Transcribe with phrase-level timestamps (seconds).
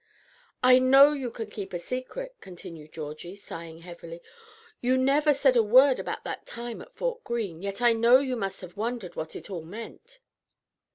[0.63, 4.23] "I know you can keep a secret," continued Georgie, sighing heavily;
[4.79, 8.35] "you never said a word about that time at Fort Greene, yet I know you
[8.35, 10.17] must have wondered what it all meant."